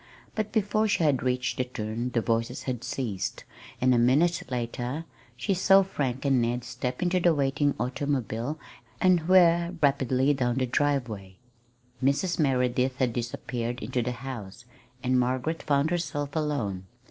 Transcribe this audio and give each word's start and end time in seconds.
But 0.33 0.51
before 0.51 0.87
she 0.87 1.03
had 1.03 1.21
reached 1.21 1.57
the 1.59 1.63
turn 1.63 2.09
the 2.09 2.21
voices 2.21 2.63
had 2.63 2.83
ceased; 2.83 3.43
and 3.79 3.93
a 3.93 3.99
minute 3.99 4.41
later 4.49 5.05
she 5.37 5.53
saw 5.53 5.83
Frank 5.83 6.25
and 6.25 6.41
Ned 6.41 6.63
step 6.63 7.03
into 7.03 7.19
the 7.19 7.35
waiting 7.35 7.75
automobile 7.79 8.57
and 8.99 9.27
whir 9.27 9.75
rapidly 9.79 10.33
down 10.33 10.55
the 10.55 10.65
driveway. 10.65 11.35
Mrs. 12.03 12.39
Merideth 12.39 12.95
had 12.95 13.13
disappeared 13.13 13.83
into 13.83 14.01
the 14.01 14.11
house, 14.13 14.65
and 15.03 15.19
Margaret 15.19 15.61
found 15.61 15.91
herself 15.91 16.35
alone. 16.35 16.87